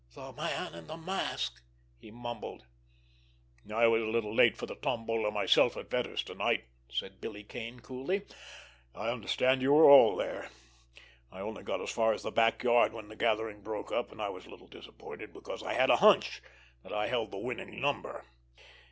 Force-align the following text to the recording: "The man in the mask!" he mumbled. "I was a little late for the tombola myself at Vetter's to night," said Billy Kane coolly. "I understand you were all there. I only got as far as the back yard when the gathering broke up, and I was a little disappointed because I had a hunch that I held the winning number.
"The 0.15 0.31
man 0.33 0.73
in 0.73 0.87
the 0.87 0.97
mask!" 0.97 1.61
he 1.99 2.09
mumbled. 2.09 2.65
"I 3.71 3.85
was 3.85 4.01
a 4.01 4.05
little 4.07 4.33
late 4.33 4.57
for 4.57 4.65
the 4.65 4.73
tombola 4.73 5.29
myself 5.29 5.77
at 5.77 5.91
Vetter's 5.91 6.23
to 6.23 6.33
night," 6.33 6.63
said 6.91 7.21
Billy 7.21 7.43
Kane 7.43 7.81
coolly. 7.81 8.23
"I 8.95 9.09
understand 9.11 9.61
you 9.61 9.73
were 9.73 9.87
all 9.87 10.15
there. 10.15 10.49
I 11.31 11.41
only 11.41 11.61
got 11.61 11.81
as 11.81 11.91
far 11.91 12.13
as 12.13 12.23
the 12.23 12.31
back 12.31 12.63
yard 12.63 12.93
when 12.93 13.09
the 13.09 13.15
gathering 13.15 13.61
broke 13.61 13.91
up, 13.91 14.11
and 14.11 14.19
I 14.19 14.29
was 14.29 14.47
a 14.47 14.49
little 14.49 14.65
disappointed 14.67 15.33
because 15.33 15.61
I 15.61 15.73
had 15.73 15.91
a 15.91 15.97
hunch 15.97 16.41
that 16.81 16.91
I 16.93 17.05
held 17.05 17.29
the 17.29 17.37
winning 17.37 17.79
number. 17.79 18.25